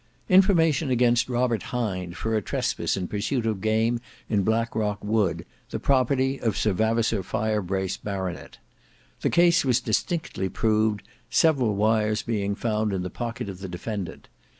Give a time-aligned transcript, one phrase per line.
[0.29, 5.79] "Information against Robert Hind for a trespass in pursuit of game in Blackrock Wood, the
[5.79, 8.57] property of Sir Vavasour Firebrace, Bart.
[9.21, 14.27] The case was distinctly proved; several wires being found in the pocket of the defendant.